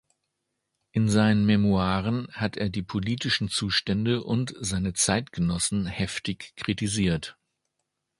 In 0.93 1.09
seinen 1.09 1.45
Memoiren 1.45 2.27
hat 2.31 2.57
er 2.57 2.69
die 2.69 2.81
politischen 2.81 3.49
Zustände 3.49 4.23
und 4.23 4.55
seine 4.59 4.93
Zeitgenossen 4.93 5.85
heftig 5.85 6.53
kritisiert. 6.55 7.37